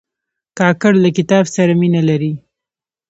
کاکړ 0.59 0.93
له 1.03 1.09
کتاب 1.17 1.45
سره 1.55 1.71
مینه 1.81 2.01
لري. 2.09 2.33